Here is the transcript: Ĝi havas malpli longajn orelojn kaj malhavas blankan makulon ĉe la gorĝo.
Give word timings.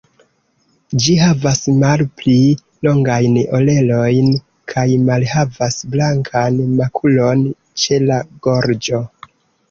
Ĝi 1.01 1.15
havas 1.23 1.57
malpli 1.81 2.37
longajn 2.87 3.35
orelojn 3.57 4.31
kaj 4.73 4.85
malhavas 5.09 5.77
blankan 5.97 6.57
makulon 6.79 7.45
ĉe 7.83 8.01
la 8.07 8.17
gorĝo. 8.49 9.03